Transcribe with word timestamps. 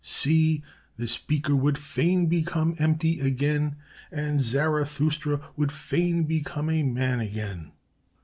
"'See! 0.03 0.63
This 0.97 1.19
beaker 1.19 1.55
would 1.55 1.77
fain 1.77 2.25
become 2.25 2.75
empty 2.79 3.19
again, 3.19 3.75
and 4.11 4.41
Zarathustra 4.41 5.39
would 5.55 5.71
fain 5.71 6.23
become 6.23 6.71
a 6.71 6.81
man 6.81 7.19
again. 7.19 7.73